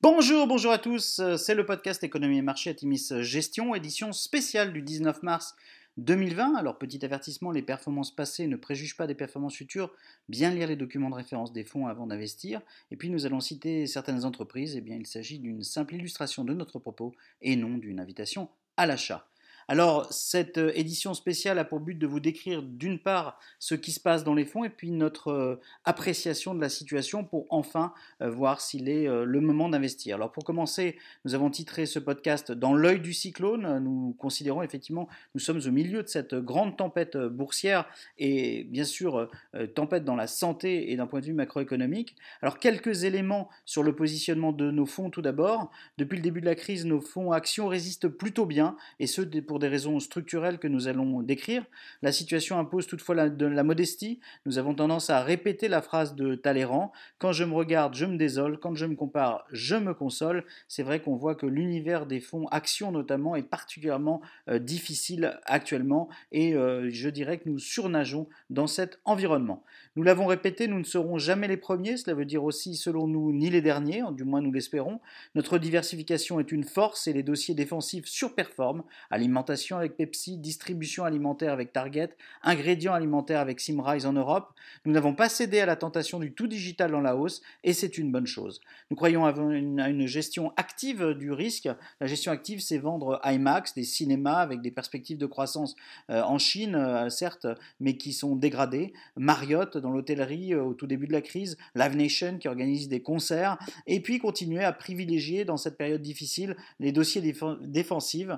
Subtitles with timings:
[0.00, 4.80] Bonjour, bonjour à tous, c'est le podcast Économie et Marché Atimis Gestion, édition spéciale du
[4.80, 5.56] 19 mars
[5.96, 6.54] 2020.
[6.54, 9.92] Alors petit avertissement, les performances passées ne préjugent pas des performances futures,
[10.28, 12.60] bien lire les documents de référence des fonds avant d'investir.
[12.92, 16.54] Et puis nous allons citer certaines entreprises, eh bien il s'agit d'une simple illustration de
[16.54, 17.12] notre propos
[17.42, 19.26] et non d'une invitation à l'achat.
[19.70, 23.92] Alors, cette euh, édition spéciale a pour but de vous décrire d'une part ce qui
[23.92, 27.92] se passe dans les fonds et puis notre euh, appréciation de la situation pour enfin
[28.22, 30.16] euh, voir s'il est le moment d'investir.
[30.16, 30.96] Alors, pour commencer,
[31.26, 33.78] nous avons titré ce podcast Dans l'œil du cyclone.
[33.80, 39.28] Nous considérons effectivement, nous sommes au milieu de cette grande tempête boursière et bien sûr
[39.74, 42.16] tempête dans la santé et d'un point de vue macroéconomique.
[42.40, 45.70] Alors, quelques éléments sur le positionnement de nos fonds tout d'abord.
[45.98, 49.57] Depuis le début de la crise, nos fonds actions résistent plutôt bien et ce pour
[49.58, 51.64] des raisons structurelles que nous allons décrire.
[52.02, 54.20] La situation impose toutefois la, de la modestie.
[54.46, 58.16] Nous avons tendance à répéter la phrase de Talleyrand Quand je me regarde, je me
[58.16, 58.58] désole.
[58.58, 60.44] Quand je me compare, je me console.
[60.68, 66.08] C'est vrai qu'on voit que l'univers des fonds actions notamment est particulièrement euh, difficile actuellement
[66.32, 69.64] et euh, je dirais que nous surnageons dans cet environnement.
[69.96, 71.96] Nous l'avons répété, nous ne serons jamais les premiers.
[71.96, 75.00] Cela veut dire aussi, selon nous, ni les derniers, du moins nous l'espérons.
[75.34, 78.84] Notre diversification est une force et les dossiers défensifs surperforment.
[79.10, 82.10] Alimentation avec Pepsi, distribution alimentaire avec Target,
[82.42, 84.52] ingrédients alimentaires avec Simrise en Europe.
[84.84, 87.98] Nous n'avons pas cédé à la tentation du tout digital dans la hausse et c'est
[87.98, 88.60] une bonne chose.
[88.90, 91.68] Nous croyons à une, gestion active du risque.
[92.00, 95.76] La gestion active, c'est vendre IMAX, des cinémas avec des perspectives de croissance
[96.10, 97.46] euh, en Chine, euh, certes,
[97.80, 98.92] mais qui sont dégradées.
[99.16, 103.00] Marriott dans l'hôtellerie euh, au tout début de la crise, Live Nation qui organise des
[103.00, 107.22] concerts, et puis continuer à privilégier dans cette période difficile les dossiers
[107.62, 108.28] défensifs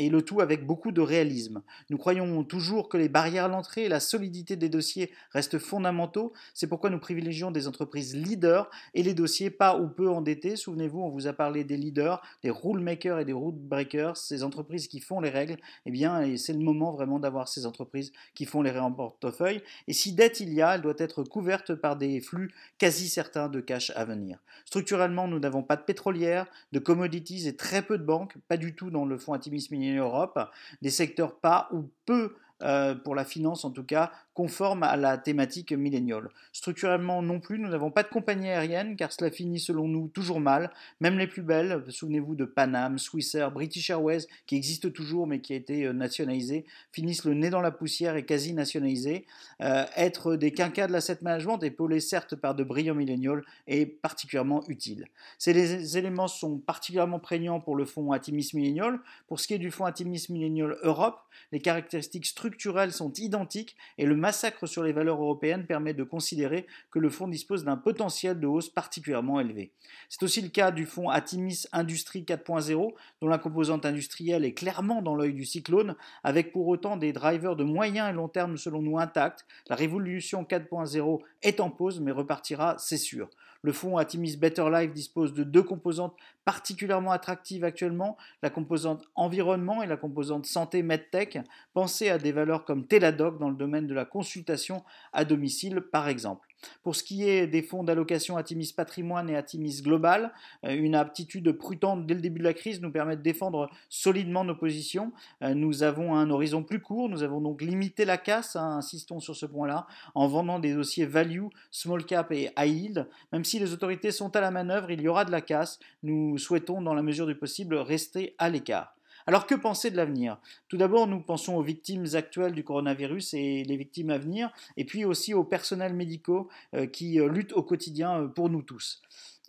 [0.00, 1.62] et le tout avec beaucoup de réalisme.
[1.90, 6.32] Nous croyons toujours que les barrières à l'entrée et la solidité des dossiers restent fondamentaux.
[6.54, 10.56] C'est pourquoi nous privilégions des entreprises leaders et les dossiers pas ou peu endettés.
[10.56, 14.42] Souvenez-vous, on vous a parlé des leaders, des rule makers et des rule breakers, ces
[14.42, 15.58] entreprises qui font les règles.
[15.84, 19.60] Eh bien, c'est le moment vraiment d'avoir ces entreprises qui font les règles en portefeuille.
[19.86, 23.50] Et si dette il y a, elle doit être couverte par des flux quasi certains
[23.50, 24.38] de cash à venir.
[24.64, 28.74] Structurellement, nous n'avons pas de pétrolière, de commodities et très peu de banques, pas du
[28.74, 30.38] tout dans le fonds Atimis Europe,
[30.82, 35.18] des secteurs pas ou peu euh, pour la finance en tout cas, conforme à la
[35.18, 36.30] thématique milléniale.
[36.54, 40.40] Structurellement non plus, nous n'avons pas de compagnie aérienne car cela finit selon nous toujours
[40.40, 40.70] mal.
[41.00, 45.52] Même les plus belles, souvenez-vous de Panam, Swissair, British Airways, qui existent toujours mais qui
[45.52, 49.26] a été euh, nationalisé, finissent le nez dans la poussière et quasi nationalisés.
[49.60, 54.62] Euh, être des quinquas de l'asset management, épaulés certes par de brillants millénials, est particulièrement
[54.68, 55.04] utile.
[55.36, 59.00] Ces éléments sont particulièrement prégnants pour le fonds Atimis Millennial.
[59.28, 61.20] Pour ce qui est du fonds Atimis Millennial Europe,
[61.52, 66.64] les caractéristiques structurelles sont identiques et le massacre sur les valeurs européennes permet de considérer
[66.92, 69.72] que le fonds dispose d'un potentiel de hausse particulièrement élevé.
[70.08, 75.02] C'est aussi le cas du fonds Atimis Industrie 4.0 dont la composante industrielle est clairement
[75.02, 78.82] dans l'œil du cyclone avec pour autant des drivers de moyen et long terme selon
[78.82, 79.44] nous intacts.
[79.68, 83.30] La révolution 4.0 est en pause mais repartira, c'est sûr.
[83.62, 89.82] Le fonds Atimis Better Life dispose de deux composantes particulièrement attractives actuellement, la composante environnement
[89.82, 91.38] et la composante santé MedTech.
[91.74, 94.82] Pensez à des valeurs comme Teladoc dans le domaine de la consultation
[95.12, 96.49] à domicile par exemple.
[96.82, 100.32] Pour ce qui est des fonds d'allocation Atimis Patrimoine et Atimis Global,
[100.64, 104.44] euh, une aptitude prudente dès le début de la crise nous permet de défendre solidement
[104.44, 105.12] nos positions.
[105.42, 109.20] Euh, nous avons un horizon plus court, nous avons donc limité la casse, hein, insistons
[109.20, 113.08] sur ce point-là, en vendant des dossiers value, small cap et high yield.
[113.32, 115.78] Même si les autorités sont à la manœuvre, il y aura de la casse.
[116.02, 118.94] Nous souhaitons, dans la mesure du possible, rester à l'écart.
[119.26, 120.38] Alors que penser de l'avenir?
[120.68, 124.84] Tout d'abord, nous pensons aux victimes actuelles du coronavirus et les victimes à venir, et
[124.84, 129.02] puis aussi aux personnels médicaux euh, qui euh, luttent au quotidien euh, pour nous tous.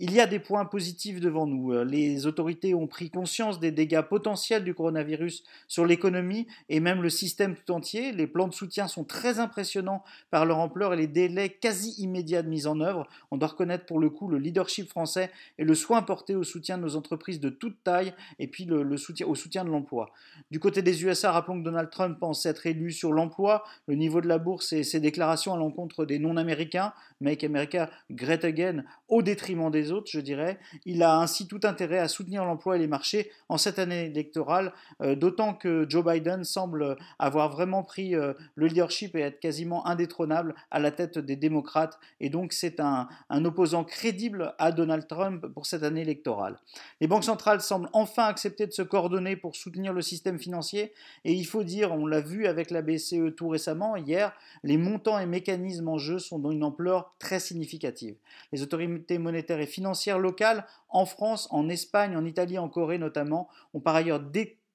[0.04, 1.74] Il y a des points positifs devant nous.
[1.74, 7.04] Euh, les autorités ont pris conscience des dégâts potentiels du coronavirus sur l'économie et même
[7.04, 8.12] le système tout entier.
[8.12, 12.42] Les plans de soutien sont très impressionnants par leur ampleur et les délais quasi immédiats
[12.42, 13.08] de mise en œuvre.
[13.30, 15.30] On doit reconnaître pour le coup le leadership français
[15.60, 18.98] et le soin porté au soutien de nos entreprises de toute taille et puis le,
[18.98, 20.10] soutien, au soutien de l'emploi.
[20.50, 24.20] Du côté des USA, rappelons que Donald Trump pense être élu sur l'emploi, le niveau
[24.20, 29.22] de la bourse et ses déclarations à l'encontre des non-américains, Make America Great Again, au
[29.22, 30.60] détriment des autres, je dirais.
[30.86, 34.74] Il a ainsi tout intérêt à soutenir l'emploi et les marchés en cette année électorale,
[35.02, 39.86] euh, d'autant que Joe Biden semble avoir vraiment pris euh, le leadership et être quasiment
[39.86, 42.00] indétrônable à la tête des démocrates.
[42.20, 43.08] Et donc c'est un,
[43.44, 46.60] opposant crédible à Donald Trump pour cette année électorale.
[47.00, 50.94] Les banques centrales semblent enfin accepter de se coordonner pour soutenir le système financier.
[51.26, 54.34] Et il faut dire, on l'a vu avec la BCE tout récemment, hier,
[54.64, 58.16] les montants et mécanismes en jeu sont d'une ampleur très significative.
[58.52, 63.50] Les autorités monétaires et financières locales, en France, en Espagne, en Italie, en Corée notamment,
[63.74, 64.22] ont par ailleurs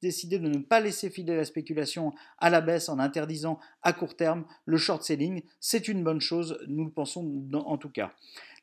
[0.02, 4.16] décidé de ne pas laisser filer la spéculation à la baisse en interdisant à court
[4.16, 5.42] terme le short selling.
[5.60, 8.12] C'est une bonne chose, nous le pensons en tout cas.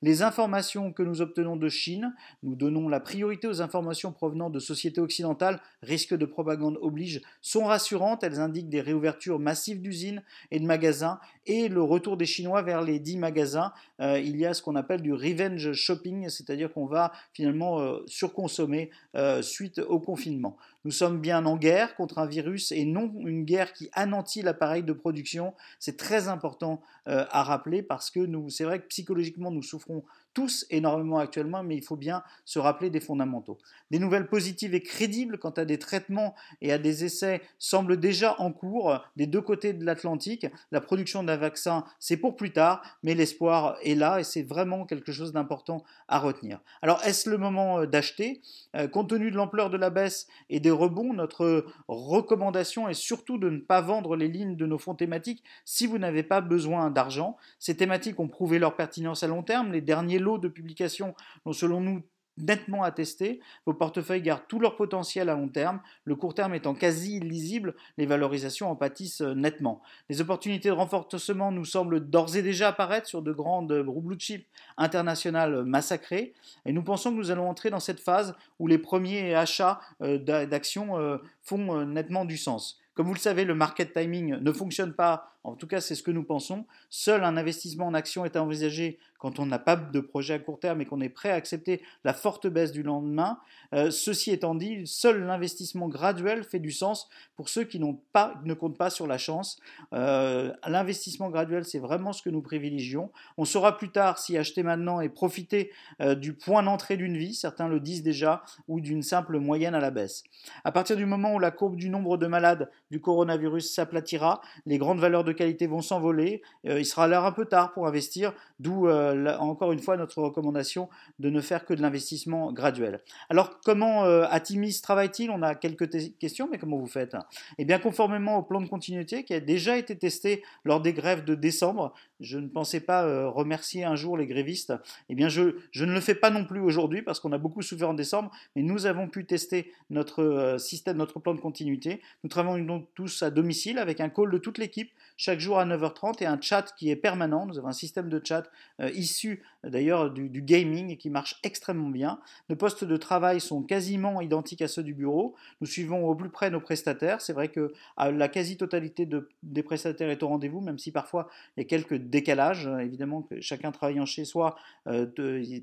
[0.03, 2.13] Les informations que nous obtenons de Chine,
[2.44, 7.63] nous donnons la priorité aux informations provenant de sociétés occidentales, risque de propagande oblige, sont
[7.63, 8.21] rassurantes.
[8.21, 10.21] Elles indiquent des réouvertures massives d'usines
[10.51, 13.74] et de magasins et le retour des Chinois vers les dix magasins.
[14.00, 18.00] Euh, il y a ce qu'on appelle du revenge shopping, c'est-à-dire qu'on va finalement euh,
[18.07, 20.57] surconsommer euh, suite au confinement.
[20.86, 24.84] Nous sommes bien en guerre contre un virus et non une guerre qui anéantit l'appareil
[24.84, 25.54] de production.
[25.80, 30.65] C'est très important à rappeler parce que nous, c'est vrai que psychologiquement nous souffrons tous
[30.69, 33.57] énormément actuellement, mais il faut bien se rappeler des fondamentaux.
[33.91, 38.39] Des nouvelles positives et crédibles quant à des traitements et à des essais semblent déjà
[38.39, 40.47] en cours des deux côtés de l'Atlantique.
[40.71, 44.85] La production d'un vaccin, c'est pour plus tard, mais l'espoir est là et c'est vraiment
[44.85, 46.59] quelque chose d'important à retenir.
[46.81, 48.41] Alors, est-ce le moment euh, d'acheter?
[48.75, 53.38] Euh, Compte tenu de l'ampleur de la baisse et des rebonds, notre recommandation est surtout
[53.38, 56.89] de ne pas vendre les lignes de nos fonds thématiques si vous n'avez pas besoin
[56.89, 57.38] d'argent.
[57.59, 59.71] Ces thématiques ont prouvé leur pertinence à long terme.
[59.71, 61.14] Les derniers lots de publications
[61.46, 62.04] l'ont selon nous
[62.38, 63.42] nettement attesté.
[63.66, 65.81] Vos portefeuilles gardent tout leur potentiel à long terme.
[66.04, 69.81] Le court terme étant quasi illisible, les valorisations en pâtissent euh, nettement.
[70.10, 74.48] Les opportunités de renforcement nous semblent d'ores et déjà apparaître sur de grandes blue chip
[74.78, 76.34] internationales massacrées.
[76.66, 80.18] Et nous pensons que nous allons entrer dans cette phase où les premiers achats euh,
[80.18, 82.80] d'actions euh, font nettement du sens.
[82.94, 86.04] Comme vous le savez, le market timing ne fonctionne pas, en tout cas c'est ce
[86.04, 86.66] que nous pensons.
[86.90, 90.60] Seul un investissement en action est envisagé quand on n'a pas de projet à court
[90.60, 93.40] terme et qu'on est prêt à accepter la forte baisse du lendemain.
[93.74, 97.07] Euh, ceci étant dit, seul l'investissement graduel fait du sens
[97.38, 97.81] pour ceux qui
[98.12, 99.60] pas, ne comptent pas sur la chance.
[99.94, 103.12] Euh, l'investissement graduel, c'est vraiment ce que nous privilégions.
[103.38, 107.34] On saura plus tard si acheter maintenant et profiter euh, du point d'entrée d'une vie,
[107.34, 110.24] certains le disent déjà, ou d'une simple moyenne à la baisse.
[110.66, 114.78] À partir du moment où la courbe du nombre de malades du coronavirus s'aplatira, les
[114.78, 118.88] grandes valeurs de qualité vont s'envoler, il sera l'heure un peu tard pour investir, d'où
[118.88, 123.01] encore une fois notre recommandation de ne faire que de l'investissement graduel.
[123.30, 125.31] Alors comment euh, Atimis travaille-t-il?
[125.31, 127.16] On a quelques questions, mais comment vous faites?
[127.57, 131.24] Eh bien, conformément au plan de continuité qui a déjà été testé lors des grèves
[131.25, 134.74] de décembre, je ne pensais pas euh, remercier un jour les grévistes.
[135.10, 137.62] Eh bien, je, je ne le fais pas non plus aujourd'hui parce qu'on a beaucoup
[137.62, 142.01] souffert en décembre, mais nous avons pu tester notre euh, système, notre plan de continuité.
[142.24, 144.91] Nous travaillons donc tous à domicile avec un call de toute l'équipe
[145.24, 147.46] chaque jour à 9h30 et un chat qui est permanent.
[147.46, 148.44] Nous avons un système de chat
[148.81, 152.20] euh, issu d'ailleurs du, gaming qui marche extrêmement bien.
[152.50, 155.36] Nos postes de travail sont quasiment identiques à ceux du bureau.
[155.62, 157.22] Nous suivons au plus près nos prestataires.
[157.22, 159.08] C'est vrai que la quasi-totalité
[159.44, 162.68] des prestataires est au rendez-vous, même si parfois il y a quelques décalages.
[162.81, 165.06] Évidemment que chacun travaillant chez soi, euh,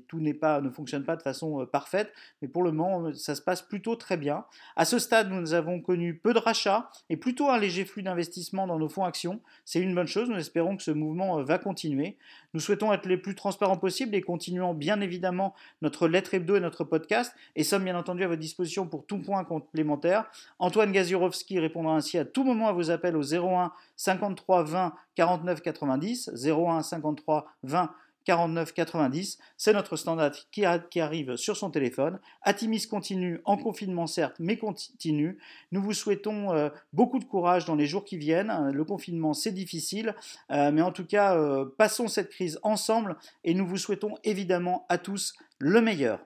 [0.07, 2.11] tout n'est pas, ne fonctionne pas de façon euh, parfaite,
[2.41, 4.45] mais pour le moment, ça se passe plutôt très bien.
[4.75, 8.65] À ce stade, nous avons connu peu de rachats et plutôt un léger flux d'investissement
[8.65, 9.39] dans nos fonds actions.
[9.65, 10.29] C'est une bonne chose.
[10.29, 12.17] Nous espérons que ce mouvement euh, va continuer.
[12.53, 16.59] Nous souhaitons être les plus transparents possibles et continuons bien évidemment notre lettre hebdo et
[16.59, 20.29] notre podcast et sommes bien entendu à votre disposition pour tout point complémentaire.
[20.59, 25.61] Antoine Gazirovski répondra ainsi à tout moment à vos appels au 01 53 20 49
[25.61, 27.91] 90 01 53 20
[28.25, 29.37] 49 90.
[29.57, 32.19] C'est notre standard qui, arrive sur son téléphone.
[32.41, 35.37] Atimis continue en confinement certes, mais continue.
[35.71, 38.71] Nous vous souhaitons euh, beaucoup de courage dans les jours qui viennent.
[38.71, 40.15] Le confinement, c'est difficile,
[40.51, 44.85] euh, mais en tout cas, euh, passons cette crise ensemble et nous vous souhaitons évidemment
[44.89, 46.19] à tous le meilleur.